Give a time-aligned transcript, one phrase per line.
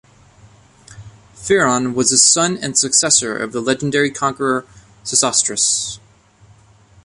[1.35, 4.65] Pheron was the son and successor of the legendary conqueror
[5.03, 5.99] Sesostris.